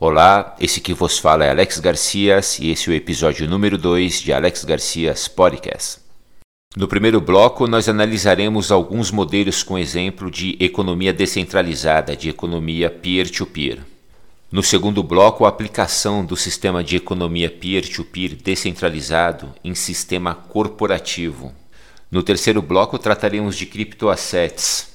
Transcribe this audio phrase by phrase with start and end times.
[0.00, 4.22] Olá, esse que vos fala é Alex Garcias e esse é o episódio número 2
[4.22, 6.00] de Alex Garcias Podcast.
[6.76, 13.78] No primeiro bloco, nós analisaremos alguns modelos com exemplo de economia descentralizada, de economia peer-to-peer.
[14.50, 21.52] No segundo bloco, a aplicação do sistema de economia peer-to-peer descentralizado em sistema corporativo.
[22.10, 24.93] No terceiro bloco, trataremos de criptoassets.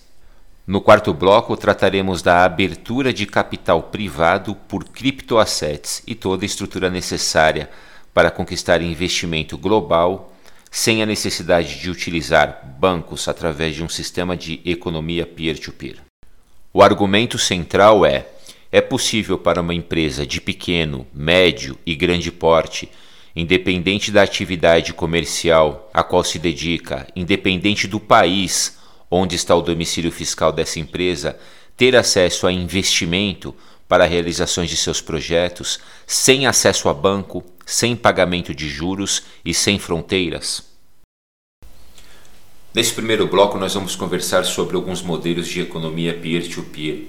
[0.70, 6.92] No quarto bloco, trataremos da abertura de capital privado por criptoassets e toda a estrutura
[6.92, 7.68] necessária
[8.14, 10.32] para conquistar investimento global
[10.70, 15.96] sem a necessidade de utilizar bancos através de um sistema de economia peer-to-peer.
[15.96, 16.02] -peer.
[16.72, 18.28] O argumento central é:
[18.72, 22.92] é possível para uma empresa de pequeno, médio e grande porte,
[23.36, 28.78] independente da atividade comercial a qual se dedica, independente do país
[29.10, 31.38] onde está o domicílio fiscal dessa empresa,
[31.76, 33.56] ter acesso a investimento
[33.88, 39.80] para realizações de seus projetos, sem acesso a banco, sem pagamento de juros e sem
[39.80, 40.64] fronteiras?
[42.74, 46.96] Nesse primeiro bloco, nós vamos conversar sobre alguns modelos de economia peer-to-peer.
[46.96, 47.06] -peer.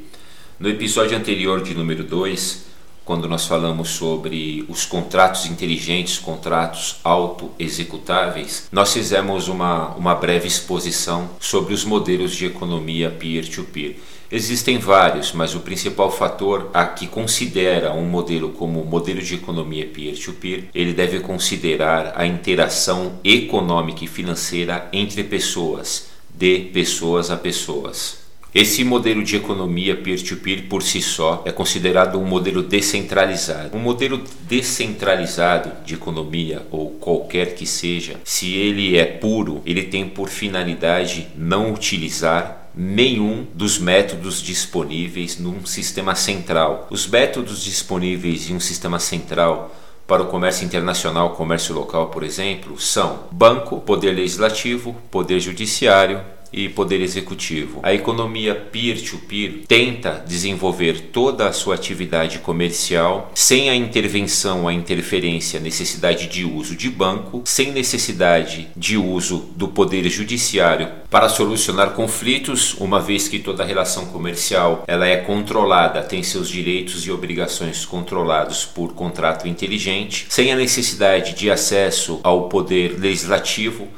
[0.58, 2.69] No episódio anterior, de número 2,
[3.10, 11.28] quando nós falamos sobre os contratos inteligentes, contratos auto-executáveis, nós fizemos uma, uma breve exposição
[11.40, 13.94] sobre os modelos de economia peer-to-peer.
[13.94, 13.96] -peer.
[14.30, 19.88] Existem vários, mas o principal fator a que considera um modelo como modelo de economia
[19.88, 27.36] peer-to-peer, -peer, ele deve considerar a interação econômica e financeira entre pessoas, de pessoas a
[27.36, 28.19] pessoas.
[28.52, 33.76] Esse modelo de economia peer-to-peer -peer por si só é considerado um modelo descentralizado.
[33.76, 40.08] Um modelo descentralizado de economia ou qualquer que seja, se ele é puro, ele tem
[40.08, 46.88] por finalidade não utilizar nenhum dos métodos disponíveis num sistema central.
[46.90, 49.72] Os métodos disponíveis em um sistema central
[50.08, 56.20] para o comércio internacional, comércio local, por exemplo, são banco, poder legislativo, poder judiciário,
[56.52, 57.80] e poder executivo.
[57.82, 64.72] A economia peer-to-peer -peer tenta desenvolver toda a sua atividade comercial sem a intervenção, a
[64.72, 71.90] interferência, necessidade de uso de banco, sem necessidade de uso do poder judiciário para solucionar
[71.90, 77.84] conflitos, uma vez que toda relação comercial ela é controlada, tem seus direitos e obrigações
[77.84, 83.88] controlados por contrato inteligente, sem a necessidade de acesso ao poder legislativo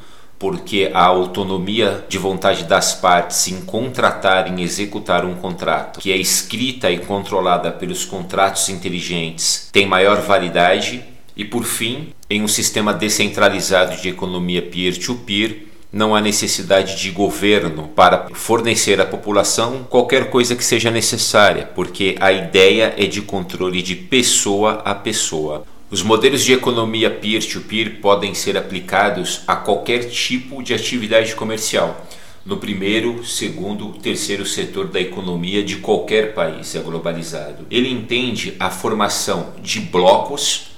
[0.42, 6.16] porque a autonomia de vontade das partes em contratar, em executar um contrato, que é
[6.16, 11.00] escrita e controlada pelos contratos inteligentes, tem maior validade.
[11.36, 17.10] E por fim, em um sistema descentralizado de economia peer-to-peer, -peer, não há necessidade de
[17.12, 23.22] governo para fornecer à população qualquer coisa que seja necessária, porque a ideia é de
[23.22, 25.64] controle de pessoa a pessoa.
[25.92, 32.06] Os modelos de economia peer-to-peer -peer podem ser aplicados a qualquer tipo de atividade comercial,
[32.46, 37.66] no primeiro, segundo, terceiro setor da economia de qualquer país é globalizado.
[37.70, 40.68] Ele entende a formação de blocos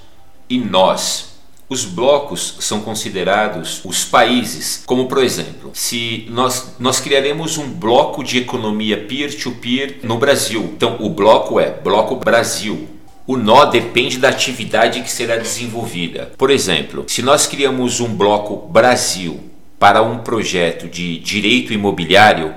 [0.49, 1.37] e nós.
[1.69, 8.21] Os blocos são considerados os países, como por exemplo, se nós, nós criaremos um bloco
[8.21, 10.73] de economia peer-to-peer -peer no Brasil.
[10.75, 12.94] Então o bloco é Bloco Brasil,
[13.27, 16.31] o nó depende da atividade que será desenvolvida.
[16.37, 19.39] Por exemplo, se nós criamos um bloco Brasil
[19.79, 22.53] para um projeto de direito imobiliário,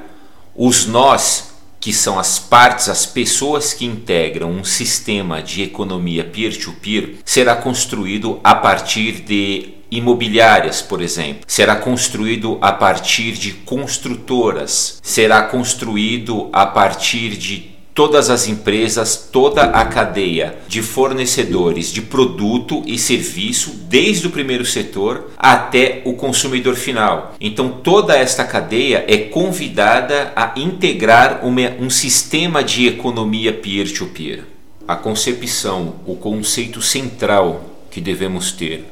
[0.55, 7.03] os nós, que são as partes, as pessoas que integram um sistema de economia peer-to-peer,
[7.03, 15.01] -peer, será construído a partir de imobiliárias, por exemplo, será construído a partir de construtoras,
[15.03, 22.81] será construído a partir de todas as empresas, toda a cadeia de fornecedores de produto
[22.87, 27.35] e serviço, desde o primeiro setor até o consumidor final.
[27.41, 34.43] Então, toda esta cadeia é convidada a integrar uma, um sistema de economia peer-to-peer.
[34.43, 34.45] -peer.
[34.87, 38.85] A concepção, o conceito central que devemos ter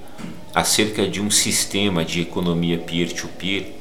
[0.53, 3.75] acerca de um sistema de economia peer-to-peer -peer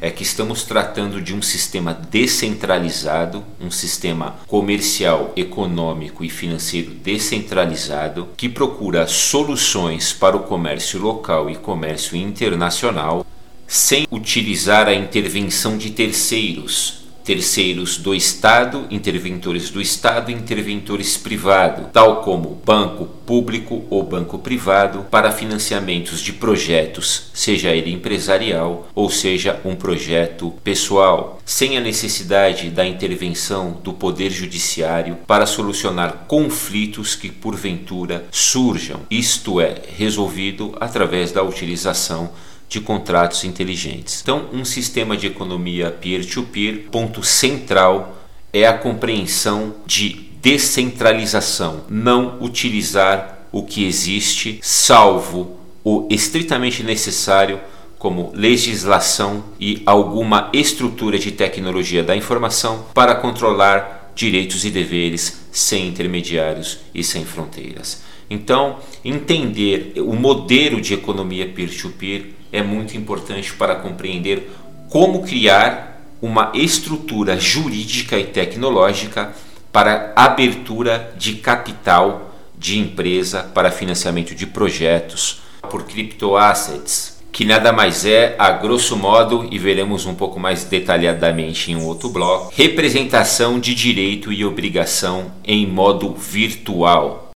[0.00, 8.28] é que estamos tratando de um sistema descentralizado, um sistema comercial, econômico e financeiro descentralizado
[8.36, 13.26] que procura soluções para o comércio local e comércio internacional
[13.66, 21.86] sem utilizar a intervenção de terceiros terceiros do Estado, interventores do Estado e interventores privados,
[21.92, 29.10] tal como banco público ou banco privado, para financiamentos de projetos, seja ele empresarial ou
[29.10, 37.14] seja um projeto pessoal, sem a necessidade da intervenção do Poder Judiciário para solucionar conflitos
[37.14, 42.30] que porventura surjam, isto é, resolvido através da utilização
[42.70, 44.20] de contratos inteligentes.
[44.22, 48.16] Então, um sistema de economia peer-to-peer, ponto central
[48.52, 57.60] é a compreensão de descentralização, não utilizar o que existe, salvo o estritamente necessário,
[57.98, 65.88] como legislação e alguma estrutura de tecnologia da informação para controlar direitos e deveres sem
[65.88, 68.02] intermediários e sem fronteiras.
[68.30, 74.50] Então, entender o modelo de economia peer-to-peer -peer é muito importante para compreender
[74.88, 79.32] como criar uma estrutura jurídica e tecnológica
[79.72, 88.04] para abertura de capital de empresa para financiamento de projetos por criptoassets, que nada mais
[88.04, 93.58] é, a grosso modo, e veremos um pouco mais detalhadamente em um outro bloco, representação
[93.58, 97.29] de direito e obrigação em modo virtual.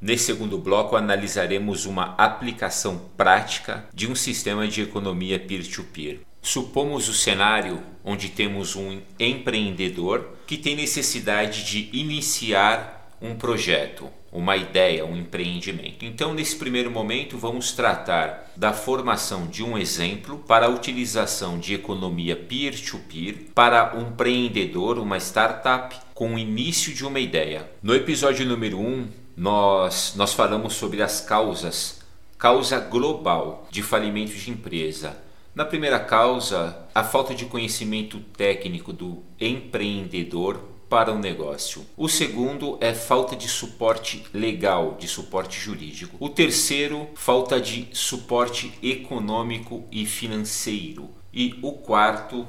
[0.00, 6.20] Nesse segundo bloco, analisaremos uma aplicação prática de um sistema de economia peer-to-peer.
[6.40, 14.56] Supomos o cenário onde temos um empreendedor que tem necessidade de iniciar um projeto, uma
[14.56, 16.04] ideia, um empreendimento.
[16.04, 21.74] Então, nesse primeiro momento, vamos tratar da formação de um exemplo para a utilização de
[21.74, 27.70] economia peer-to-peer -peer para um empreendedor, uma startup, com o início de uma ideia.
[27.82, 29.08] No episódio número 1, um,
[29.40, 32.00] nós, nós falamos sobre as causas,
[32.36, 35.16] causa global de falimento de empresa.
[35.54, 41.86] Na primeira causa, a falta de conhecimento técnico do empreendedor para o negócio.
[41.96, 46.18] O segundo é falta de suporte legal, de suporte jurídico.
[46.20, 51.08] O terceiro, falta de suporte econômico e financeiro.
[51.32, 52.46] E o quarto,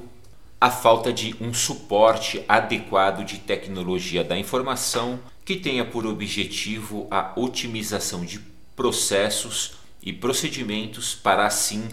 [0.60, 5.18] a falta de um suporte adequado de tecnologia da informação
[5.52, 8.40] que tenha por objetivo a otimização de
[8.74, 11.90] processos e procedimentos para assim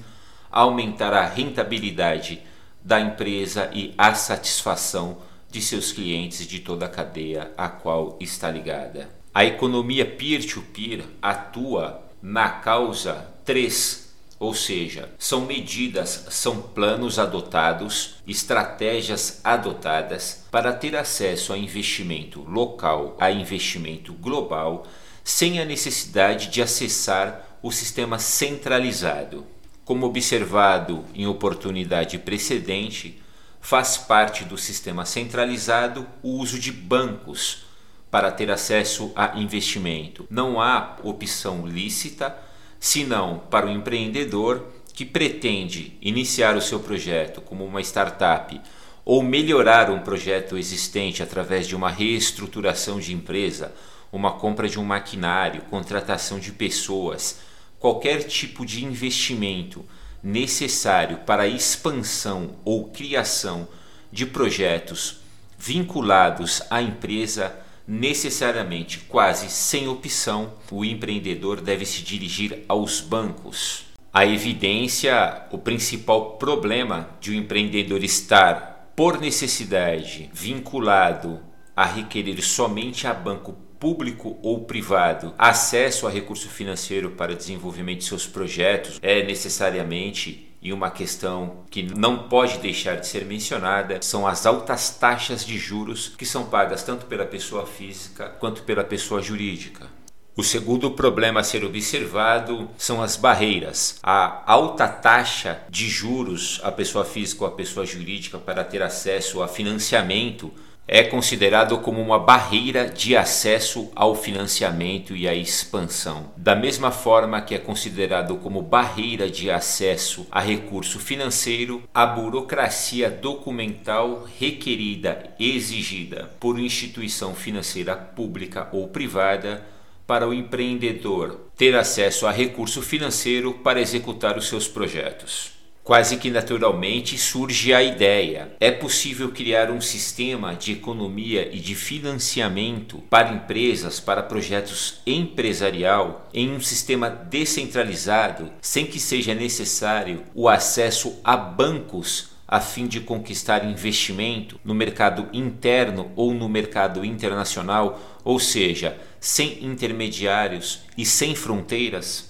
[0.49, 2.41] aumentar a rentabilidade
[2.81, 5.17] da empresa e a satisfação
[5.51, 9.09] de seus clientes de toda a cadeia a qual está ligada.
[9.33, 14.08] A economia peer-to-peer -peer atua na causa 3
[14.39, 23.17] ou seja, são medidas, são planos adotados, estratégias adotadas para ter acesso a investimento local,
[23.19, 24.87] a investimento global,
[25.25, 29.45] sem a necessidade de acessar o sistema centralizado.
[29.83, 33.21] Como observado em oportunidade precedente,
[33.59, 37.65] faz parte do sistema centralizado o uso de bancos
[38.09, 40.25] para ter acesso a investimento.
[40.29, 42.47] Não há opção lícita
[42.79, 48.59] senão para o empreendedor que pretende iniciar o seu projeto como uma startup
[49.05, 53.73] ou melhorar um projeto existente através de uma reestruturação de empresa,
[54.11, 57.39] uma compra de um maquinário, contratação de pessoas,
[57.79, 59.85] qualquer tipo de investimento
[60.21, 63.67] necessário para a expansão ou criação
[64.11, 65.21] de projetos
[65.57, 67.55] vinculados à empresa
[67.89, 73.85] necessariamente quase sem opção, o empreendedor deve se dirigir aos bancos.
[74.13, 81.39] A evidência, o principal problema de um empreendedor estar, por necessidade, vinculado
[81.75, 88.05] a requerer somente a banco público ou privado acesso a recurso financeiro para desenvolvimento de
[88.05, 94.27] seus projetos é necessariamente e uma questão que não pode deixar de ser mencionada são
[94.27, 99.21] as altas taxas de juros que são pagas tanto pela pessoa física quanto pela pessoa
[99.21, 99.87] jurídica.
[100.35, 103.99] O segundo problema a ser observado são as barreiras.
[104.01, 109.41] A alta taxa de juros à pessoa física ou à pessoa jurídica para ter acesso
[109.41, 110.49] a financiamento
[110.91, 116.31] é considerado como uma barreira de acesso ao financiamento e à expansão.
[116.35, 123.07] Da mesma forma que é considerado como barreira de acesso a recurso financeiro, a burocracia
[123.07, 129.63] documental requerida exigida por instituição financeira pública ou privada
[130.07, 135.58] para o empreendedor ter acesso a recurso financeiro para executar os seus projetos.
[135.89, 141.73] Quase que naturalmente surge a ideia: é possível criar um sistema de economia e de
[141.73, 150.47] financiamento para empresas, para projetos empresarial, em um sistema descentralizado, sem que seja necessário o
[150.47, 157.99] acesso a bancos a fim de conquistar investimento no mercado interno ou no mercado internacional,
[158.23, 162.28] ou seja, sem intermediários e sem fronteiras?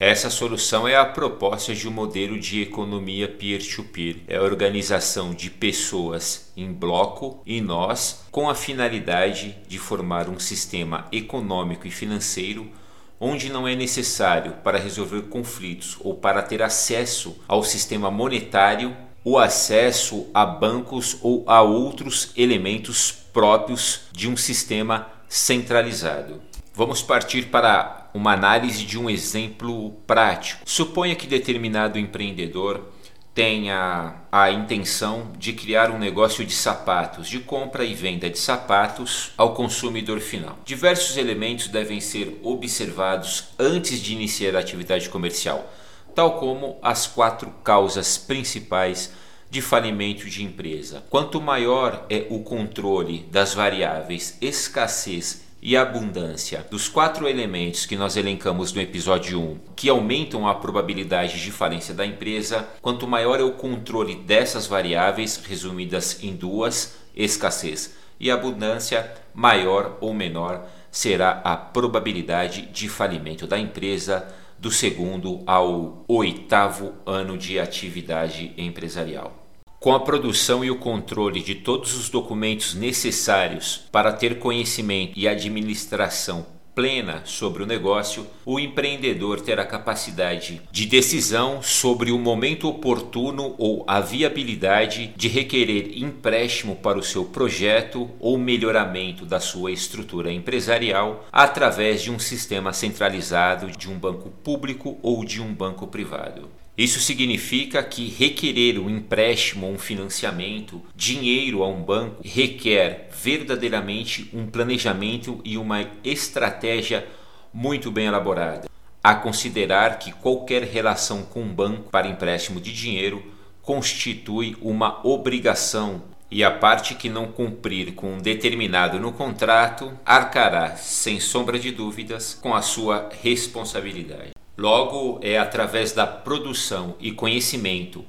[0.00, 4.14] Essa solução é a proposta de um modelo de economia peer-to-peer.
[4.14, 4.24] -peer.
[4.28, 10.38] É a organização de pessoas em bloco e nós, com a finalidade de formar um
[10.38, 12.70] sistema econômico e financeiro
[13.18, 19.36] onde não é necessário para resolver conflitos ou para ter acesso ao sistema monetário o
[19.36, 26.40] acesso a bancos ou a outros elementos próprios de um sistema centralizado.
[26.72, 30.62] Vamos partir para uma análise de um exemplo prático.
[30.66, 32.92] Suponha que determinado empreendedor
[33.32, 39.30] tenha a intenção de criar um negócio de sapatos, de compra e venda de sapatos
[39.36, 40.58] ao consumidor final.
[40.64, 45.72] Diversos elementos devem ser observados antes de iniciar a atividade comercial,
[46.12, 49.12] tal como as quatro causas principais
[49.48, 51.04] de falimento de empresa.
[51.08, 58.16] Quanto maior é o controle das variáveis escassez e abundância dos quatro elementos que nós
[58.16, 63.42] elencamos no episódio 1, que aumentam a probabilidade de falência da empresa, quanto maior é
[63.42, 71.56] o controle dessas variáveis, resumidas em duas, escassez e abundância, maior ou menor será a
[71.56, 74.26] probabilidade de falimento da empresa
[74.58, 79.37] do segundo ao oitavo ano de atividade empresarial.
[79.80, 85.28] Com a produção e o controle de todos os documentos necessários para ter conhecimento e
[85.28, 86.44] administração
[86.74, 93.84] plena sobre o negócio, o empreendedor terá capacidade de decisão sobre o momento oportuno ou
[93.86, 101.24] a viabilidade de requerer empréstimo para o seu projeto ou melhoramento da sua estrutura empresarial
[101.30, 106.57] através de um sistema centralizado de um banco público ou de um banco privado.
[106.78, 114.30] Isso significa que requerer um empréstimo ou um financiamento, dinheiro a um banco, requer verdadeiramente
[114.32, 117.04] um planejamento e uma estratégia
[117.52, 118.68] muito bem elaborada.
[119.02, 123.24] A considerar que qualquer relação com um banco para empréstimo de dinheiro
[123.60, 130.76] constitui uma obrigação e a parte que não cumprir com um determinado no contrato arcará,
[130.76, 134.37] sem sombra de dúvidas, com a sua responsabilidade.
[134.58, 138.04] Logo, é através da produção e conhecimento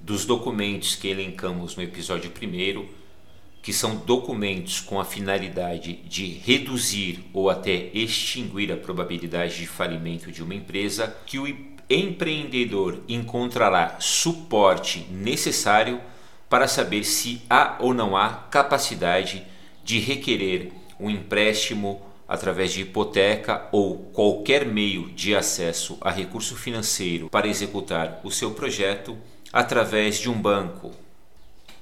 [0.00, 2.88] dos documentos que elencamos no episódio primeiro,
[3.60, 10.32] que são documentos com a finalidade de reduzir ou até extinguir a probabilidade de falimento
[10.32, 11.46] de uma empresa, que o
[11.90, 16.00] empreendedor encontrará suporte necessário
[16.48, 19.42] para saber se há ou não há capacidade
[19.84, 22.00] de requerer um empréstimo
[22.30, 28.52] através de hipoteca ou qualquer meio de acesso a recurso financeiro para executar o seu
[28.52, 29.18] projeto
[29.52, 30.92] através de um banco.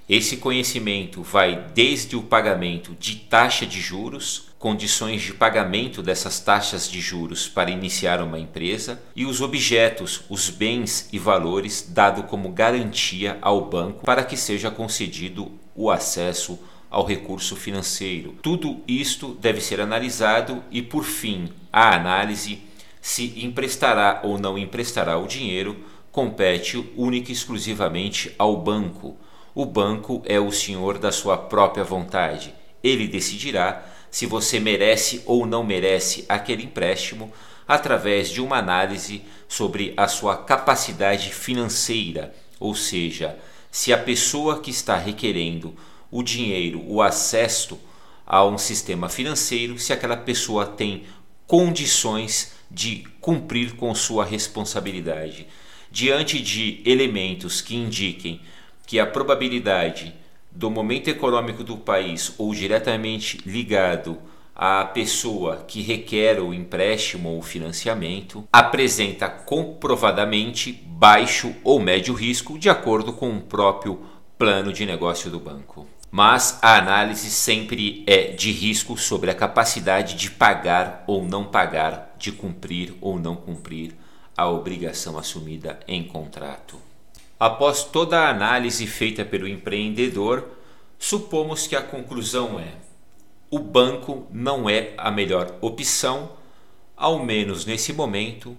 [0.09, 6.91] Esse conhecimento vai desde o pagamento de taxa de juros, condições de pagamento dessas taxas
[6.91, 12.49] de juros para iniciar uma empresa e os objetos, os bens e valores dado como
[12.49, 16.59] garantia ao banco para que seja concedido o acesso
[16.91, 18.37] ao recurso financeiro.
[18.43, 22.61] Tudo isto deve ser analisado e, por fim, a análise
[23.01, 25.77] se emprestará ou não emprestará o dinheiro
[26.11, 29.17] compete única e exclusivamente ao banco.
[29.55, 32.53] O banco é o senhor da sua própria vontade.
[32.83, 37.33] Ele decidirá se você merece ou não merece aquele empréstimo
[37.67, 43.37] através de uma análise sobre a sua capacidade financeira, ou seja,
[43.71, 45.75] se a pessoa que está requerendo
[46.11, 47.79] o dinheiro, o acesso
[48.27, 51.05] a um sistema financeiro se aquela pessoa tem
[51.47, 55.47] condições de cumprir com sua responsabilidade.
[55.91, 58.43] Diante de elementos que indiquem
[58.87, 60.15] que a probabilidade
[60.51, 64.19] do momento econômico do país ou diretamente ligado
[64.55, 72.69] à pessoa que requer o empréstimo ou financiamento apresenta comprovadamente baixo ou médio risco de
[72.69, 74.03] acordo com o próprio
[74.37, 80.15] plano de negócio do banco mas a análise sempre é de risco sobre a capacidade
[80.15, 83.95] de pagar ou não pagar, de cumprir ou não cumprir
[84.37, 86.81] a obrigação assumida em contrato.
[87.39, 90.49] Após toda a análise feita pelo empreendedor,
[90.99, 92.73] supomos que a conclusão é:
[93.51, 96.33] o banco não é a melhor opção,
[96.97, 98.57] ao menos nesse momento,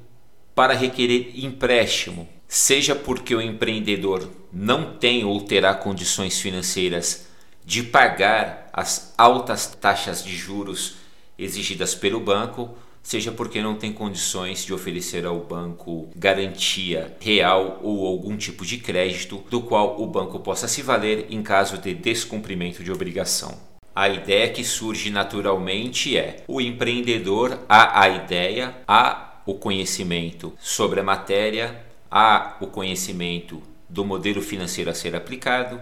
[0.54, 7.29] para requerer empréstimo, seja porque o empreendedor não tem ou terá condições financeiras
[7.70, 10.96] de pagar as altas taxas de juros
[11.38, 18.08] exigidas pelo banco, seja porque não tem condições de oferecer ao banco garantia real ou
[18.08, 22.84] algum tipo de crédito do qual o banco possa se valer em caso de descumprimento
[22.84, 23.56] de obrigação.
[23.96, 31.02] A ideia que surge naturalmente é: o empreendedor há a ideia, há o conhecimento sobre
[31.02, 35.80] a matéria, há o conhecimento do modelo financeiro a ser aplicado,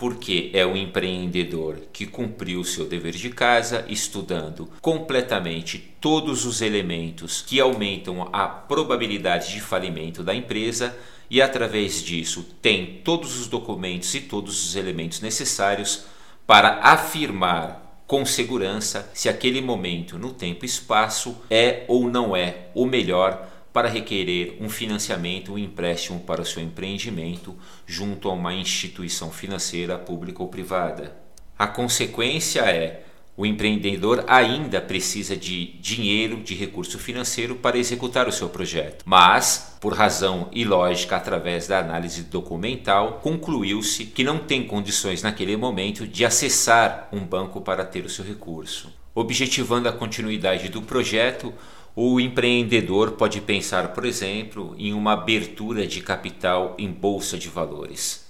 [0.00, 7.42] porque é um empreendedor que cumpriu seu dever de casa, estudando completamente todos os elementos
[7.42, 10.96] que aumentam a probabilidade de falimento da empresa
[11.28, 16.04] e, através disso, tem todos os documentos e todos os elementos necessários
[16.46, 22.68] para afirmar com segurança se aquele momento no tempo e espaço é ou não é
[22.74, 28.54] o melhor para requerer um financiamento, um empréstimo para o seu empreendimento junto a uma
[28.54, 31.16] instituição financeira pública ou privada.
[31.58, 33.04] A consequência é
[33.40, 39.02] o empreendedor ainda precisa de dinheiro, de recurso financeiro para executar o seu projeto.
[39.06, 46.06] Mas, por razão ilógica, através da análise documental, concluiu-se que não tem condições naquele momento
[46.06, 48.92] de acessar um banco para ter o seu recurso.
[49.14, 51.54] Objetivando a continuidade do projeto,
[51.94, 58.26] o empreendedor pode pensar, por exemplo, em uma abertura de capital em bolsa de valores.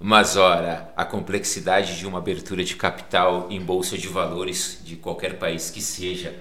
[0.00, 5.38] Mas ora, a complexidade de uma abertura de capital em bolsa de valores de qualquer
[5.38, 6.34] país que seja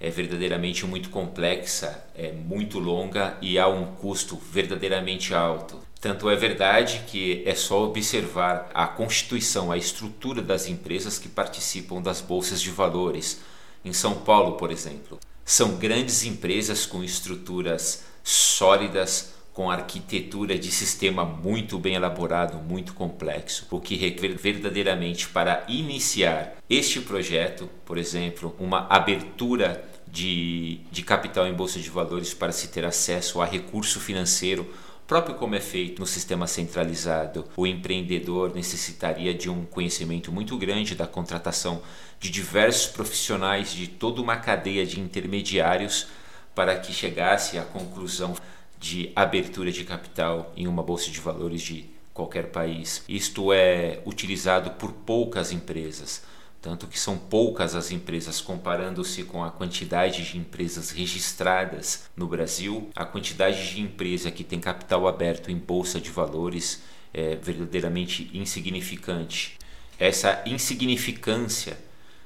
[0.00, 5.78] é verdadeiramente muito complexa, é muito longa e há um custo verdadeiramente alto.
[6.00, 12.00] Tanto é verdade que é só observar a constituição, a estrutura das empresas que participam
[12.00, 13.42] das bolsas de valores.
[13.84, 15.18] Em São Paulo, por exemplo,
[15.50, 23.66] são grandes empresas com estruturas sólidas, com arquitetura de sistema muito bem elaborado, muito complexo,
[23.68, 31.48] o que requer verdadeiramente para iniciar este projeto, por exemplo, uma abertura de, de capital
[31.48, 34.72] em bolsa de valores para se ter acesso a recurso financeiro
[35.10, 40.94] próprio como é feito no sistema centralizado, o empreendedor necessitaria de um conhecimento muito grande
[40.94, 41.82] da contratação
[42.20, 46.06] de diversos profissionais de toda uma cadeia de intermediários
[46.54, 48.36] para que chegasse à conclusão
[48.78, 53.02] de abertura de capital em uma bolsa de valores de qualquer país.
[53.08, 56.22] Isto é utilizado por poucas empresas,
[56.60, 62.90] tanto que são poucas as empresas comparando-se com a quantidade de empresas registradas no Brasil,
[62.94, 66.82] a quantidade de empresa que tem capital aberto em bolsa de valores
[67.12, 69.58] é verdadeiramente insignificante.
[69.98, 71.76] Essa insignificância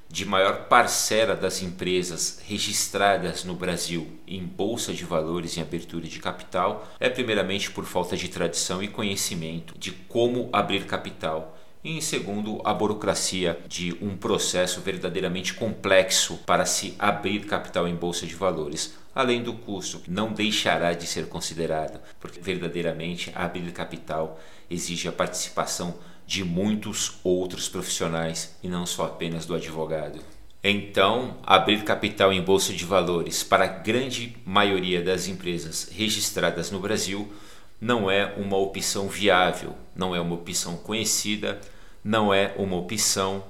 [0.08, 6.20] de maior parcela das empresas registradas no Brasil em bolsa de valores em abertura de
[6.20, 11.53] capital é primeiramente por falta de tradição e conhecimento de como abrir capital
[11.84, 17.94] e em segundo, a burocracia de um processo verdadeiramente complexo para se abrir capital em
[17.94, 23.70] bolsa de valores, além do custo, que não deixará de ser considerado, porque verdadeiramente abrir
[23.70, 25.94] capital exige a participação
[26.26, 30.20] de muitos outros profissionais e não só apenas do advogado.
[30.62, 36.80] Então, abrir capital em bolsa de valores para a grande maioria das empresas registradas no
[36.80, 37.30] Brasil
[37.78, 41.60] não é uma opção viável, não é uma opção conhecida,
[42.04, 43.42] não é uma opção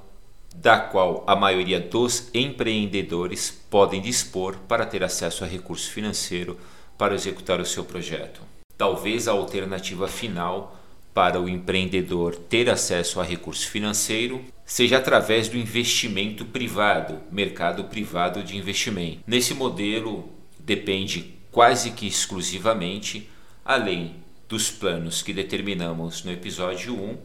[0.54, 6.56] da qual a maioria dos empreendedores podem dispor para ter acesso a recurso financeiro
[6.96, 8.40] para executar o seu projeto.
[8.78, 10.80] Talvez a alternativa final
[11.12, 18.42] para o empreendedor ter acesso a recurso financeiro seja através do investimento privado, mercado privado
[18.42, 19.20] de investimento.
[19.26, 23.28] Nesse modelo depende quase que exclusivamente,
[23.64, 24.16] além
[24.48, 27.18] dos planos que determinamos no episódio 1,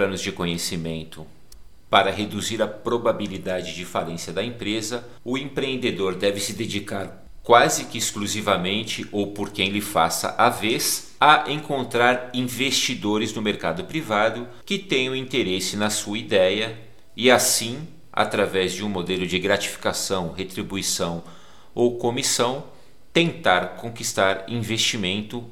[0.00, 1.26] planos de conhecimento
[1.90, 7.98] para reduzir a probabilidade de falência da empresa, o empreendedor deve se dedicar quase que
[7.98, 14.78] exclusivamente ou por quem lhe faça a vez, a encontrar investidores no mercado privado que
[14.78, 16.78] tenham interesse na sua ideia
[17.14, 21.22] e assim, através de um modelo de gratificação, retribuição
[21.74, 22.64] ou comissão,
[23.12, 25.44] tentar conquistar investimento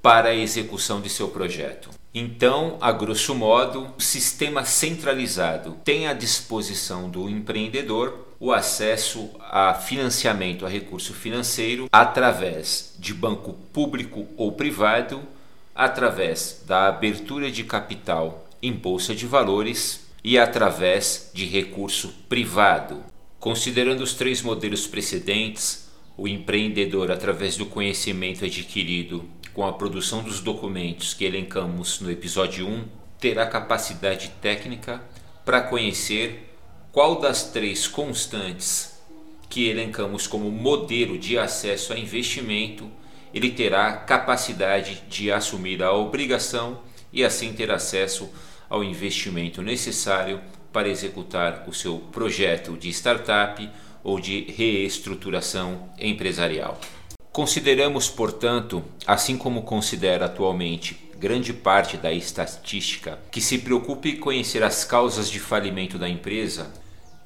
[0.00, 1.97] para a execução de seu projeto.
[2.14, 9.74] Então, a grosso modo, o sistema centralizado tem à disposição do empreendedor o acesso a
[9.74, 15.20] financiamento, a recurso financeiro, através de banco público ou privado,
[15.74, 23.02] através da abertura de capital em bolsa de valores e através de recurso privado.
[23.38, 29.24] Considerando os três modelos precedentes, o empreendedor, através do conhecimento adquirido
[29.58, 32.84] com a produção dos documentos que elencamos no episódio 1,
[33.18, 35.02] terá capacidade técnica
[35.44, 36.54] para conhecer
[36.92, 38.96] qual das três constantes
[39.50, 42.88] que elencamos como modelo de acesso a investimento,
[43.34, 46.80] ele terá capacidade de assumir a obrigação
[47.12, 48.30] e assim ter acesso
[48.70, 50.40] ao investimento necessário
[50.72, 53.68] para executar o seu projeto de startup
[54.04, 56.78] ou de reestruturação empresarial.
[57.32, 64.62] Consideramos, portanto, assim como considera atualmente grande parte da estatística, que se preocupe em conhecer
[64.62, 66.72] as causas de falimento da empresa,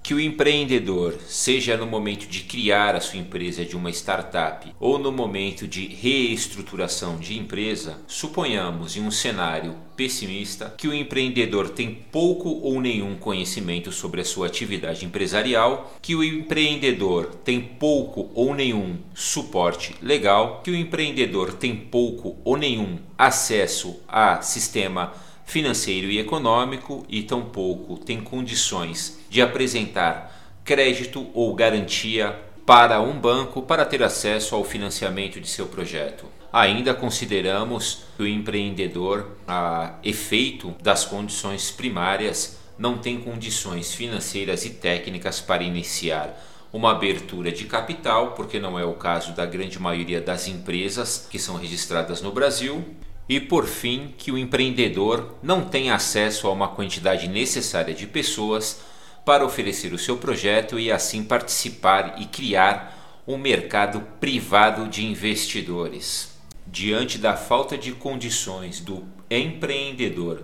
[0.03, 4.99] que o empreendedor, seja no momento de criar a sua empresa de uma startup ou
[4.99, 11.95] no momento de reestruturação de empresa, suponhamos em um cenário pessimista que o empreendedor tem
[12.11, 18.55] pouco ou nenhum conhecimento sobre a sua atividade empresarial, que o empreendedor tem pouco ou
[18.55, 25.13] nenhum suporte legal, que o empreendedor tem pouco ou nenhum acesso a sistema
[25.45, 33.63] financeiro e econômico e tampouco tem condições de apresentar crédito ou garantia para um banco
[33.63, 36.27] para ter acesso ao financiamento de seu projeto.
[36.53, 44.71] Ainda consideramos que o empreendedor, a efeito das condições primárias, não tem condições financeiras e
[44.71, 46.39] técnicas para iniciar
[46.73, 51.39] uma abertura de capital, porque não é o caso da grande maioria das empresas que
[51.39, 52.85] são registradas no Brasil,
[53.29, 58.81] e por fim, que o empreendedor não tem acesso a uma quantidade necessária de pessoas
[59.25, 66.37] para oferecer o seu projeto e assim participar e criar um mercado privado de investidores.
[66.67, 70.43] Diante da falta de condições do empreendedor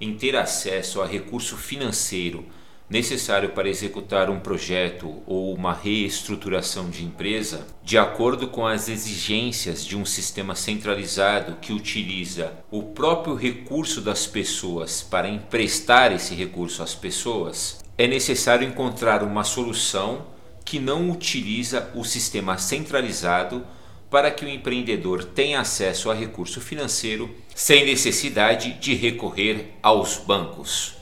[0.00, 2.46] em ter acesso a recurso financeiro
[2.90, 9.86] necessário para executar um projeto ou uma reestruturação de empresa, de acordo com as exigências
[9.86, 16.82] de um sistema centralizado que utiliza o próprio recurso das pessoas para emprestar esse recurso
[16.82, 20.26] às pessoas, é necessário encontrar uma solução
[20.64, 23.64] que não utiliza o sistema centralizado
[24.10, 30.99] para que o empreendedor tenha acesso a recurso financeiro sem necessidade de recorrer aos bancos.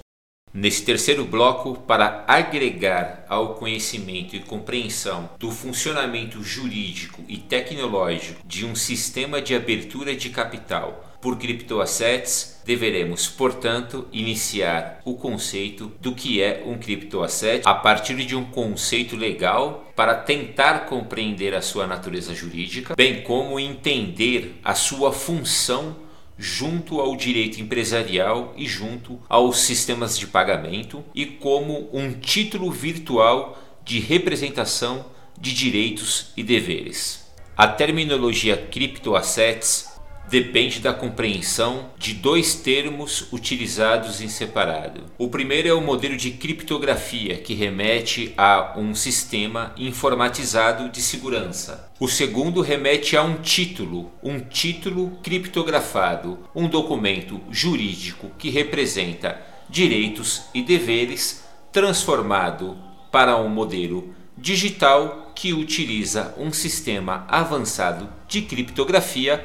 [0.61, 8.67] Nesse terceiro bloco, para agregar ao conhecimento e compreensão do funcionamento jurídico e tecnológico de
[8.67, 16.43] um sistema de abertura de capital por criptoassets, deveremos, portanto, iniciar o conceito do que
[16.43, 22.35] é um criptoasset a partir de um conceito legal para tentar compreender a sua natureza
[22.35, 26.08] jurídica, bem como entender a sua função
[26.39, 33.61] junto ao direito empresarial e junto aos sistemas de pagamento e como um título virtual
[33.85, 35.07] de representação
[35.39, 37.27] de direitos e deveres.
[37.57, 39.98] A terminologia criptoassets
[40.31, 45.05] depende da compreensão de dois termos utilizados em separado.
[45.17, 51.91] O primeiro é o modelo de criptografia, que remete a um sistema informatizado de segurança.
[51.99, 60.43] O segundo remete a um título, um título criptografado, um documento jurídico que representa direitos
[60.55, 62.77] e deveres transformado
[63.11, 69.45] para um modelo digital que utiliza um sistema avançado de criptografia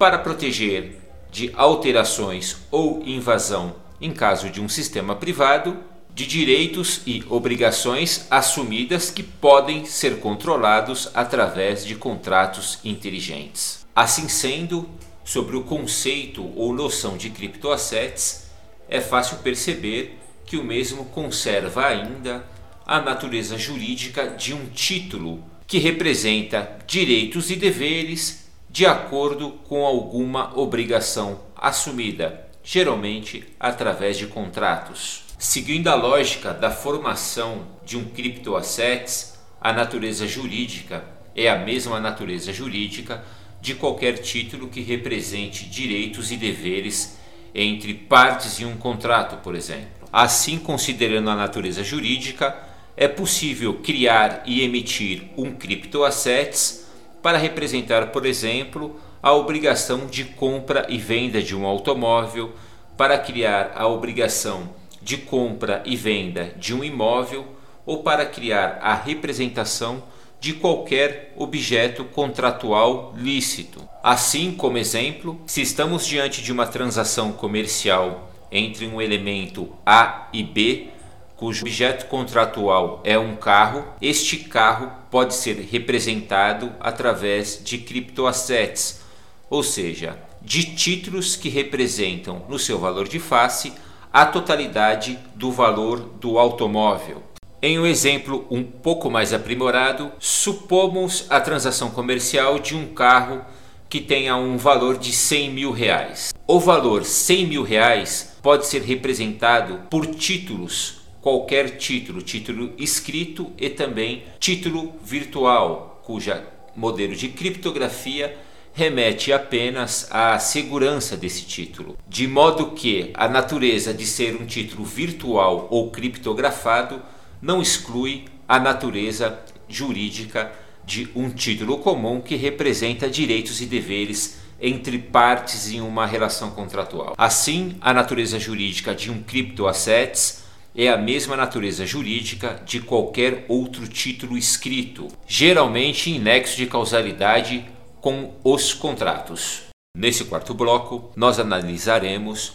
[0.00, 0.96] para proteger
[1.30, 5.76] de alterações ou invasão em caso de um sistema privado,
[6.14, 13.86] de direitos e obrigações assumidas que podem ser controlados através de contratos inteligentes.
[13.94, 14.88] Assim sendo,
[15.22, 18.46] sobre o conceito ou noção de criptoassets,
[18.88, 22.42] é fácil perceber que o mesmo conserva ainda
[22.86, 28.39] a natureza jurídica de um título que representa direitos e deveres
[28.70, 35.24] de acordo com alguma obrigação assumida, geralmente através de contratos.
[35.36, 41.04] Seguindo a lógica da formação de um criptoassets, a natureza jurídica
[41.34, 43.24] é a mesma natureza jurídica
[43.60, 47.18] de qualquer título que represente direitos e deveres
[47.52, 50.08] entre partes em um contrato, por exemplo.
[50.12, 52.56] Assim, considerando a natureza jurídica,
[52.96, 56.79] é possível criar e emitir um criptoassets
[57.22, 62.52] para representar, por exemplo, a obrigação de compra e venda de um automóvel,
[62.96, 67.46] para criar a obrigação de compra e venda de um imóvel
[67.86, 70.02] ou para criar a representação
[70.38, 73.86] de qualquer objeto contratual lícito.
[74.02, 80.42] Assim, como exemplo, se estamos diante de uma transação comercial entre um elemento A e
[80.42, 80.88] B,
[81.36, 89.00] cujo objeto contratual é um carro, este carro pode ser representado através de criptoassets,
[89.48, 93.72] ou seja, de títulos que representam no seu valor de face
[94.12, 97.22] a totalidade do valor do automóvel.
[97.62, 103.44] Em um exemplo um pouco mais aprimorado, supomos a transação comercial de um carro
[103.88, 106.32] que tenha um valor de 100 mil reais.
[106.46, 113.68] O valor 100 mil reais pode ser representado por títulos, qualquer título, título escrito e
[113.68, 118.36] também título virtual, cuja modelo de criptografia
[118.72, 124.84] remete apenas à segurança desse título, de modo que a natureza de ser um título
[124.84, 127.02] virtual ou criptografado
[127.42, 130.52] não exclui a natureza jurídica
[130.84, 137.14] de um título comum que representa direitos e deveres entre partes em uma relação contratual.
[137.16, 140.42] Assim, a natureza jurídica de um criptoassets
[140.74, 147.64] é a mesma natureza jurídica de qualquer outro título escrito, geralmente em nexo de causalidade
[148.00, 149.62] com os contratos.
[149.96, 152.52] Nesse quarto bloco, nós analisaremos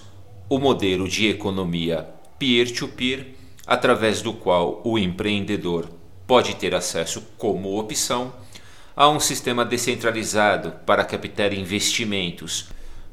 [0.49, 2.07] o modelo de economia
[2.39, 3.35] peer-to-peer,
[3.67, 5.89] através do qual o empreendedor
[6.27, 8.33] pode ter acesso como opção
[8.95, 12.69] a um sistema descentralizado para captar investimentos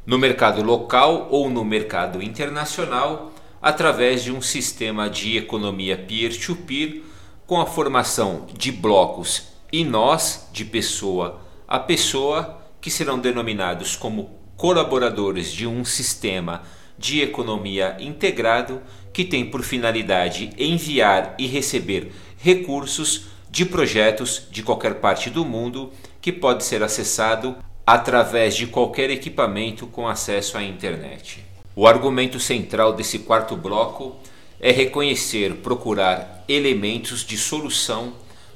[0.06, 3.31] no mercado local ou no mercado internacional
[3.62, 7.02] através de um sistema de economia peer-to-peer
[7.46, 14.30] com a formação de blocos e nós de pessoa a pessoa que serão denominados como
[14.56, 16.62] colaboradores de um sistema
[16.98, 24.96] de economia integrado que tem por finalidade enviar e receber recursos de projetos de qualquer
[24.96, 31.51] parte do mundo que pode ser acessado através de qualquer equipamento com acesso à internet.
[31.74, 34.16] O argumento central desse quarto bloco
[34.60, 38.12] é reconhecer, procurar elementos de solução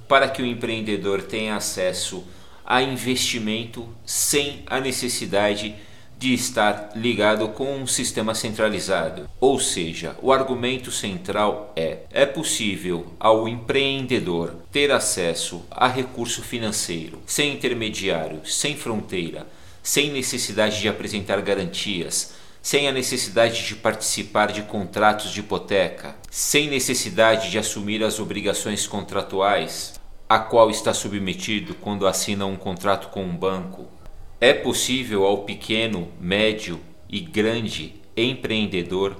[0.06, 2.22] para que o empreendedor tenha acesso
[2.64, 5.74] a investimento sem a necessidade
[6.18, 9.28] de estar ligado com um sistema centralizado.
[9.40, 17.20] Ou seja, o argumento central é: é possível ao empreendedor ter acesso a recurso financeiro
[17.26, 19.46] sem intermediário, sem fronteira,
[19.82, 22.34] sem necessidade de apresentar garantias,
[22.66, 28.88] sem a necessidade de participar de contratos de hipoteca, sem necessidade de assumir as obrigações
[28.88, 29.94] contratuais
[30.28, 33.86] a qual está submetido quando assina um contrato com um banco
[34.40, 39.16] é possível ao pequeno, médio e grande empreendedor,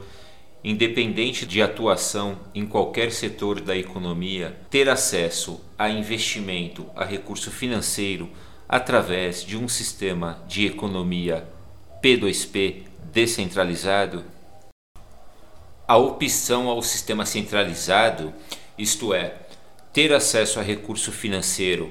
[0.65, 8.29] independente de atuação em qualquer setor da economia, ter acesso a investimento, a recurso financeiro
[8.69, 11.47] através de um sistema de economia
[12.03, 12.86] P2P
[13.17, 14.23] descentralizado?
[15.89, 18.35] A opção ao sistema centralizado,
[18.77, 19.37] isto é,
[19.91, 21.91] ter acesso a recurso financeiro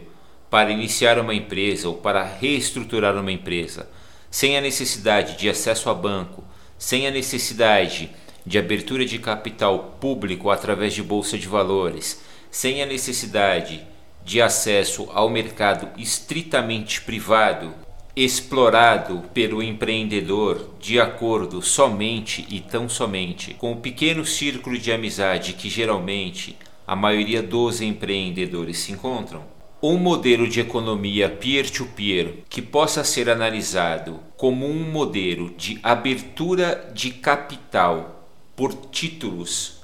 [0.51, 3.89] para iniciar uma empresa ou para reestruturar uma empresa,
[4.29, 6.43] sem a necessidade de acesso a banco,
[6.77, 8.11] sem a necessidade
[8.45, 13.83] de abertura de capital público através de bolsa de valores, sem a necessidade
[14.23, 17.73] de acesso ao mercado estritamente privado,
[18.15, 25.51] explorado pelo empreendedor de acordo somente e tão somente com o pequeno círculo de amizade
[25.51, 29.43] que geralmente a maioria dos empreendedores se encontram,
[29.83, 37.11] um modelo de economia peer-to-peer que possa ser analisado como um modelo de abertura de
[37.11, 39.81] capital por títulos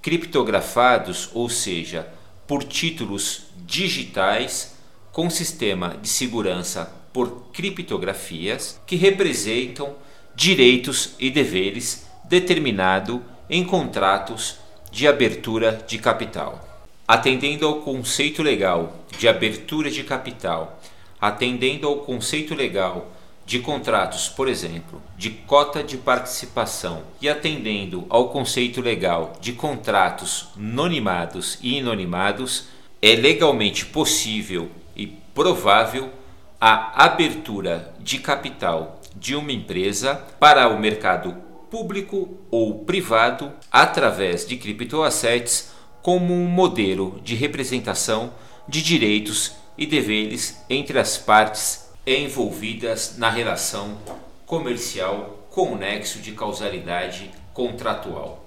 [0.00, 2.08] criptografados, ou seja,
[2.46, 4.78] por títulos digitais
[5.12, 9.96] com sistema de segurança por criptografias que representam
[10.36, 14.60] direitos e deveres determinado em contratos
[14.92, 16.64] de abertura de capital.
[17.08, 20.80] Atendendo ao conceito legal de abertura de capital,
[21.20, 23.10] atendendo ao conceito legal
[23.44, 30.50] de contratos, por exemplo, de cota de participação e atendendo ao conceito legal de contratos
[30.56, 32.68] nonimados e inonimados,
[33.02, 36.12] é legalmente possível e provável
[36.60, 41.36] a abertura de capital de uma empresa para o mercado
[41.70, 45.70] público ou privado através de criptoassets
[46.02, 48.32] como um modelo de representação
[48.66, 53.98] de direitos e deveres entre as partes envolvidas na relação
[54.44, 58.44] comercial com o nexo de causalidade contratual.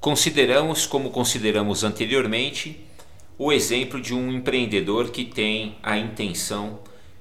[0.00, 2.85] Consideramos, como consideramos anteriormente,
[3.38, 6.78] o exemplo de um empreendedor que tem a intenção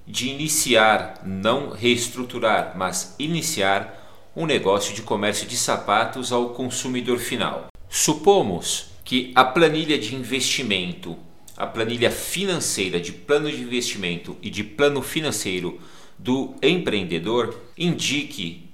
[0.07, 7.67] de iniciar, não reestruturar, mas iniciar um negócio de comércio de sapatos ao consumidor final.
[7.89, 11.17] Supomos que a planilha de investimento,
[11.57, 15.79] a planilha financeira de plano de investimento e de plano financeiro
[16.17, 18.69] do empreendedor indique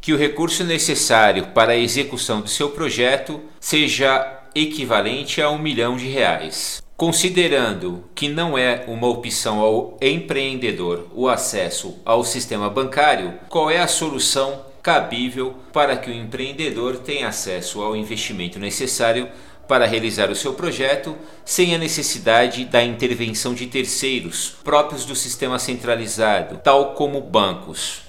[0.00, 5.96] que o recurso necessário para a execução do seu projeto seja equivalente a um milhão
[5.96, 6.85] de reais.
[6.96, 13.78] Considerando que não é uma opção ao empreendedor o acesso ao sistema bancário, qual é
[13.78, 19.28] a solução cabível para que o empreendedor tenha acesso ao investimento necessário
[19.68, 25.58] para realizar o seu projeto sem a necessidade da intervenção de terceiros próprios do sistema
[25.58, 28.00] centralizado, tal como bancos?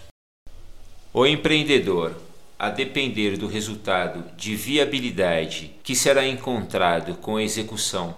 [1.14, 2.16] O empreendedor
[2.58, 8.16] a depender do resultado de viabilidade que será encontrado com a execução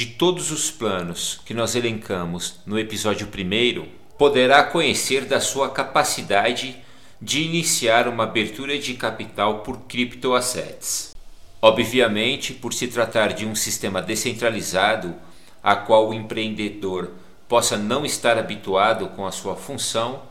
[0.00, 3.86] de todos os planos que nós elencamos no episódio primeiro,
[4.16, 6.74] poderá conhecer da sua capacidade
[7.20, 11.14] de iniciar uma abertura de capital por criptoassets.
[11.60, 15.14] Obviamente, por se tratar de um sistema descentralizado,
[15.62, 17.10] a qual o empreendedor
[17.46, 20.22] possa não estar habituado com a sua função,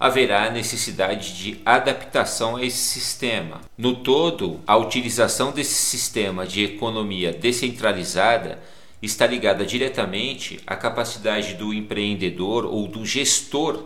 [0.00, 3.60] haverá necessidade de adaptação a esse sistema.
[3.76, 8.58] No todo, a utilização desse sistema de economia descentralizada
[9.00, 13.84] está ligada diretamente à capacidade do empreendedor ou do gestor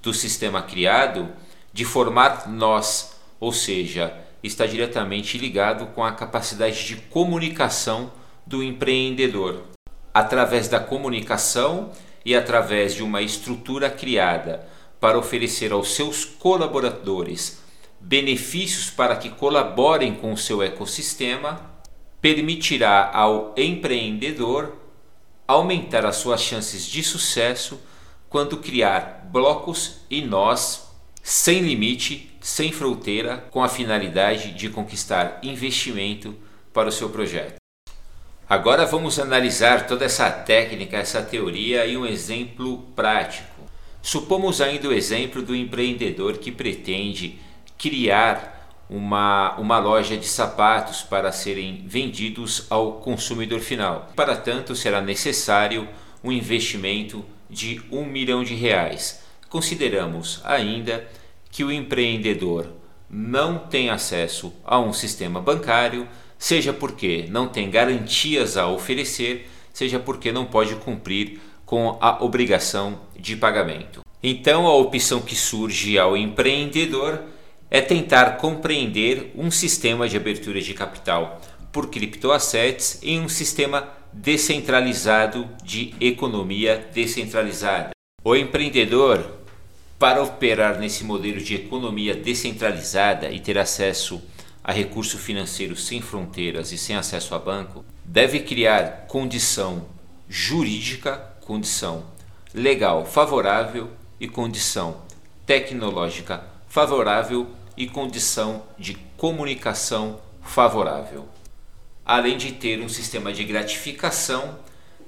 [0.00, 1.28] do sistema criado
[1.72, 8.12] de formar nós, ou seja, está diretamente ligado com a capacidade de comunicação
[8.46, 9.62] do empreendedor.
[10.12, 11.90] Através da comunicação
[12.24, 14.68] e através de uma estrutura criada
[15.00, 17.62] para oferecer aos seus colaboradores
[18.00, 21.71] benefícios para que colaborem com o seu ecossistema,
[22.22, 24.76] permitirá ao empreendedor
[25.46, 27.80] aumentar as suas chances de sucesso
[28.28, 30.88] quando criar blocos e nós
[31.20, 36.34] sem limite, sem fronteira, com a finalidade de conquistar investimento
[36.72, 37.56] para o seu projeto.
[38.48, 43.62] Agora vamos analisar toda essa técnica, essa teoria e um exemplo prático.
[44.00, 47.38] Supomos ainda o exemplo do empreendedor que pretende
[47.78, 48.61] criar
[48.92, 54.12] uma, uma loja de sapatos para serem vendidos ao consumidor final.
[54.14, 55.88] Para tanto, será necessário
[56.22, 59.22] um investimento de um milhão de reais.
[59.48, 61.08] Consideramos ainda
[61.50, 62.68] que o empreendedor
[63.08, 66.06] não tem acesso a um sistema bancário,
[66.38, 73.00] seja porque não tem garantias a oferecer, seja porque não pode cumprir com a obrigação
[73.18, 74.02] de pagamento.
[74.22, 77.22] Então, a opção que surge ao empreendedor
[77.74, 81.40] é tentar compreender um sistema de abertura de capital
[81.72, 87.92] por criptoassets em um sistema descentralizado de economia descentralizada.
[88.22, 89.38] O empreendedor,
[89.98, 94.20] para operar nesse modelo de economia descentralizada e ter acesso
[94.62, 99.86] a recurso financeiro sem fronteiras e sem acesso a banco, deve criar condição
[100.28, 102.04] jurídica condição
[102.52, 103.88] legal favorável
[104.20, 104.98] e condição
[105.46, 111.28] tecnológica favorável e condição de comunicação favorável,
[112.04, 114.58] além de ter um sistema de gratificação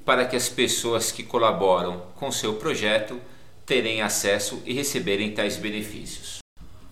[0.04, 3.20] para que as pessoas que colaboram com seu projeto
[3.66, 6.38] terem acesso e receberem tais benefícios.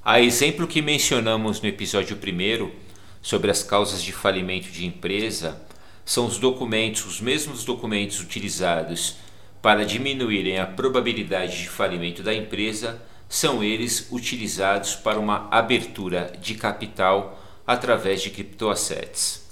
[0.04, 2.72] A exemplo que mencionamos no episódio primeiro
[3.20, 5.62] sobre as causas de falimento de empresa,
[6.04, 9.16] são os documentos, os mesmos documentos utilizados
[9.61, 13.00] para diminuírem a probabilidade de falimento da empresa,
[13.33, 19.51] são eles utilizados para uma abertura de capital através de criptoassets.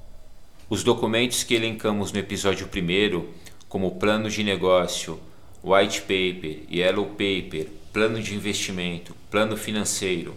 [0.69, 3.25] Os documentos que elencamos no episódio 1,
[3.71, 5.19] como plano de negócio,
[5.64, 10.35] white paper, yellow paper, plano de investimento, plano financeiro,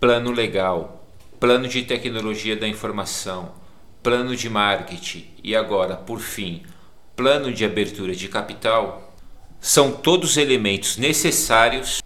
[0.00, 1.06] plano legal,
[1.38, 3.52] plano de tecnologia da informação,
[4.02, 6.62] plano de marketing e agora, por fim,
[7.14, 9.14] plano de abertura de capital,
[9.60, 12.00] são todos elementos necessários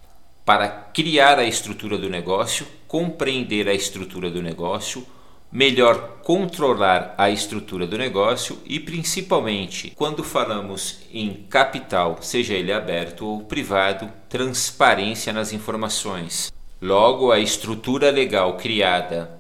[0.51, 5.07] para criar a estrutura do negócio, compreender a estrutura do negócio,
[5.53, 13.25] melhor controlar a estrutura do negócio e, principalmente, quando falamos em capital, seja ele aberto
[13.25, 16.53] ou privado, transparência nas informações.
[16.83, 19.39] Logo, a estrutura legal criada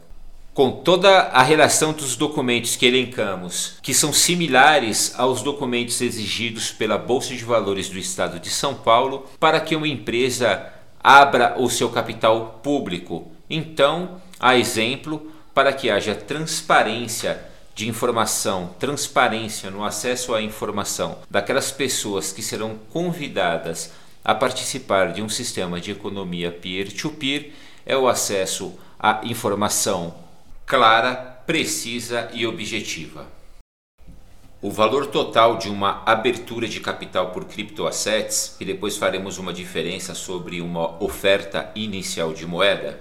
[0.54, 6.98] com toda a relação dos documentos que elencamos, que são similares aos documentos exigidos pela
[6.98, 11.88] Bolsa de Valores do Estado de São Paulo para que uma empresa abra o seu
[11.88, 13.30] capital público.
[13.48, 17.40] Então, há exemplo para que haja transparência
[17.74, 23.92] de informação, transparência no acesso à informação daquelas pessoas que serão convidadas
[24.24, 27.52] a participar de um sistema de economia peer-to-peer, -peer,
[27.86, 30.14] é o acesso à informação
[30.66, 31.14] clara,
[31.46, 33.39] precisa e objetiva.
[34.62, 40.14] O valor total de uma abertura de capital por criptoassets, e depois faremos uma diferença
[40.14, 43.00] sobre uma oferta inicial de moeda,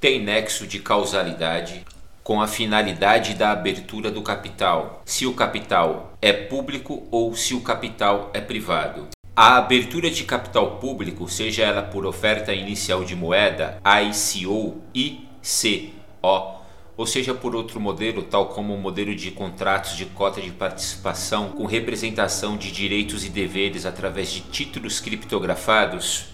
[0.00, 1.84] tem nexo de causalidade
[2.24, 7.60] com a finalidade da abertura do capital, se o capital é público ou se o
[7.60, 9.06] capital é privado.
[9.36, 16.55] A abertura de capital público, seja ela por oferta inicial de moeda, ICO, ICO,
[16.96, 21.50] ou seja por outro modelo, tal como o modelo de contratos de cota de participação
[21.50, 26.26] com representação de direitos e deveres através de títulos criptografados,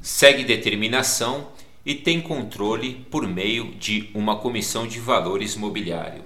[0.00, 1.48] segue determinação
[1.84, 6.22] e tem controle por meio de uma comissão de valores mobiliário.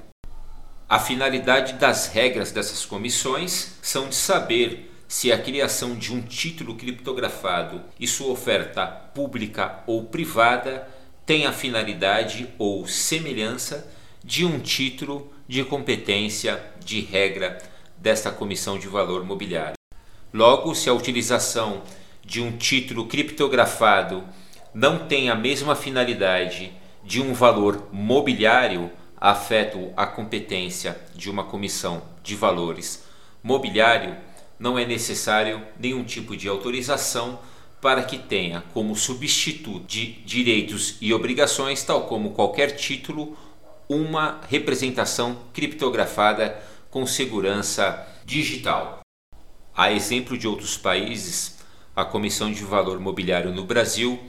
[0.89, 6.77] A finalidade das regras dessas comissões são de saber se a criação de um título
[6.77, 10.87] criptografado e sua oferta pública ou privada
[11.31, 13.89] tem a finalidade ou semelhança
[14.25, 17.57] de um título de competência de regra
[17.97, 19.77] desta Comissão de Valor Mobiliário.
[20.35, 21.83] Logo, se a utilização
[22.25, 24.25] de um título criptografado
[24.75, 26.73] não tem a mesma finalidade
[27.05, 33.05] de um valor mobiliário, afeto a competência de uma comissão de valores
[33.41, 34.17] mobiliário,
[34.59, 37.39] não é necessário nenhum tipo de autorização
[37.81, 43.37] para que tenha como substituto de direitos e obrigações, tal como qualquer título,
[43.89, 46.61] uma representação criptografada
[46.91, 49.01] com segurança digital.
[49.75, 51.59] A exemplo de outros países,
[51.97, 54.21] a Comissão de Valor Mobiliário no Brasil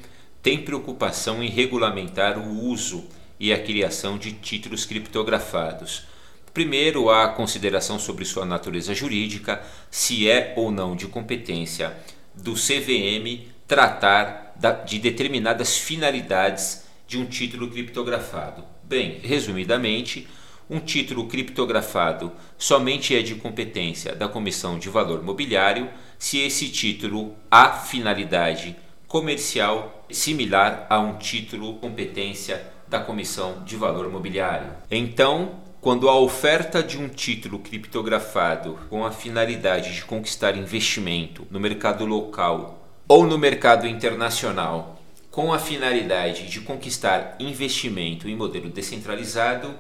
[0.42, 3.06] tem preocupação em regulamentar o uso
[3.40, 6.12] e a criação de títulos criptografados
[6.54, 11.96] Primeiro, a consideração sobre sua natureza jurídica, se é ou não de competência
[12.36, 14.56] do CVM tratar
[14.86, 18.64] de determinadas finalidades de um título criptografado.
[18.84, 20.28] Bem, resumidamente,
[20.70, 27.36] um título criptografado somente é de competência da Comissão de Valor Mobiliário se esse título
[27.50, 28.76] há finalidade
[29.08, 34.72] comercial similar a um título competência da Comissão de Valor Mobiliário.
[34.90, 41.60] Então, quando a oferta de um título criptografado com a finalidade de conquistar investimento no
[41.60, 45.02] mercado local ou no mercado internacional,
[45.32, 49.74] com a finalidade de conquistar investimento em modelo descentralizado,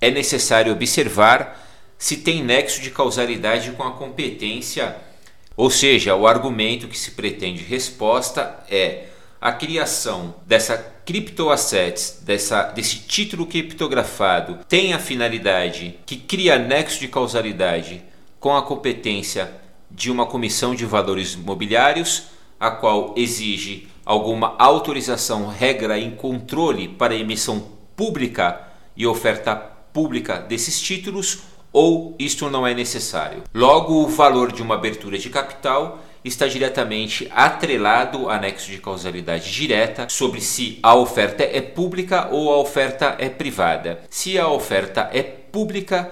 [0.00, 1.68] é necessário observar
[1.98, 4.96] se tem nexo de causalidade com a competência,
[5.54, 9.09] ou seja, o argumento que se pretende resposta é
[9.40, 10.76] a criação dessa
[11.06, 18.02] criptoassets, dessa, desse título criptografado, tem a finalidade que cria nexo de causalidade
[18.38, 19.50] com a competência
[19.90, 22.24] de uma comissão de valores imobiliários,
[22.58, 27.66] a qual exige alguma autorização, regra e controle para emissão
[27.96, 31.40] pública e oferta pública desses títulos,
[31.72, 33.42] ou isto não é necessário.
[33.54, 39.50] Logo, o valor de uma abertura de capital está diretamente atrelado ao anexo de causalidade
[39.50, 44.00] direta sobre se a oferta é pública ou a oferta é privada.
[44.10, 46.10] Se a oferta é pública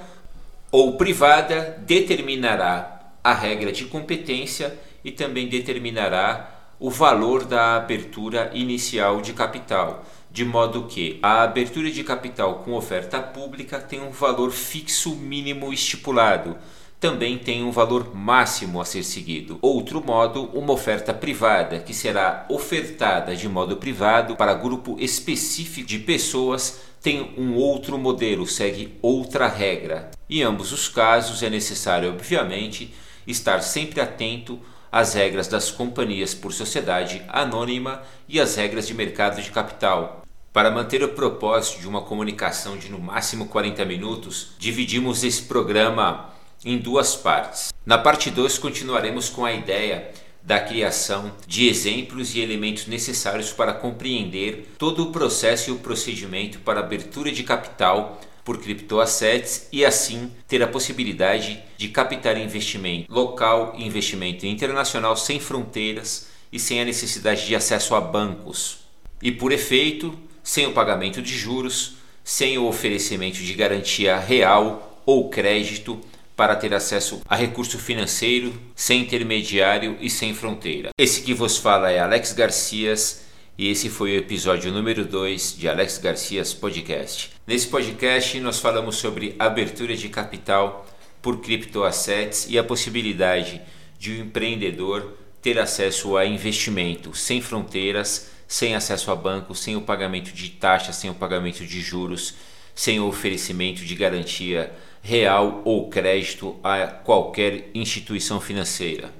[0.70, 9.20] ou privada, determinará a regra de competência e também determinará o valor da abertura inicial
[9.20, 14.50] de capital, de modo que a abertura de capital com oferta pública tem um valor
[14.52, 16.56] fixo mínimo estipulado
[17.01, 19.59] também tem um valor máximo a ser seguido.
[19.62, 26.01] Outro modo, uma oferta privada, que será ofertada de modo privado para grupo específico de
[26.01, 30.11] pessoas, tem um outro modelo, segue outra regra.
[30.28, 32.92] Em ambos os casos é necessário, obviamente,
[33.26, 34.59] estar sempre atento
[34.90, 40.22] às regras das companhias por sociedade anônima e às regras de mercado de capital.
[40.53, 46.30] Para manter o propósito de uma comunicação de no máximo 40 minutos, dividimos esse programa
[46.64, 47.72] em duas partes.
[47.84, 50.11] Na parte 2 continuaremos com a ideia
[50.42, 56.59] da criação de exemplos e elementos necessários para compreender todo o processo e o procedimento
[56.61, 63.74] para abertura de capital por criptoassets e assim ter a possibilidade de captar investimento local
[63.76, 68.78] e investimento internacional sem fronteiras e sem a necessidade de acesso a bancos.
[69.20, 75.28] E por efeito, sem o pagamento de juros, sem o oferecimento de garantia real ou
[75.28, 76.00] crédito
[76.39, 80.91] para ter acesso a recurso financeiro sem intermediário e sem fronteira.
[80.97, 83.24] Esse que vos fala é Alex Garcias
[83.59, 87.30] e esse foi o episódio número 2 de Alex Garcias Podcast.
[87.45, 90.86] Nesse podcast nós falamos sobre abertura de capital
[91.20, 93.61] por criptoassets e a possibilidade
[93.99, 99.80] de um empreendedor ter acesso a investimento sem fronteiras, sem acesso a bancos, sem o
[99.80, 102.34] pagamento de taxas, sem o pagamento de juros,
[102.76, 104.72] sem o oferecimento de garantia
[105.03, 109.11] real ou crédito a qualquer instituição financeira.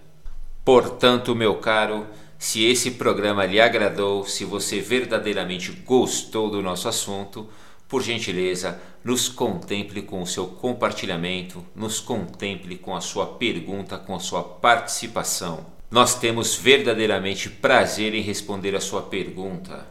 [0.64, 2.07] Portanto, meu caro,
[2.39, 7.49] se esse programa lhe agradou, se você verdadeiramente gostou do nosso assunto,
[7.89, 14.14] por gentileza, nos contemple com o seu compartilhamento, nos contemple com a sua pergunta, com
[14.14, 15.66] a sua participação.
[15.91, 19.87] Nós temos verdadeiramente prazer em responder a sua pergunta.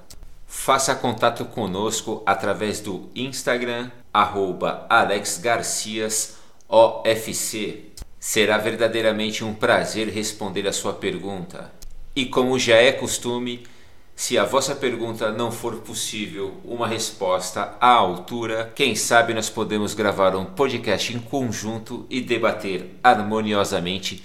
[0.45, 3.89] Faça contato conosco através do Instagram,
[4.89, 7.83] AlexGarciasOFC.
[8.19, 11.71] Será verdadeiramente um prazer responder a sua pergunta.
[12.15, 13.63] E como já é costume,
[14.15, 19.93] se a vossa pergunta não for possível uma resposta à altura, quem sabe nós podemos
[19.93, 24.23] gravar um podcast em conjunto e debater harmoniosamente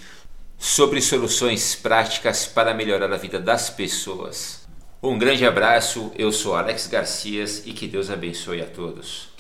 [0.57, 4.66] sobre soluções práticas para melhorar a vida das pessoas.
[5.03, 9.32] Um grande abraço, eu sou Alex Garcias e que Deus abençoe a todos.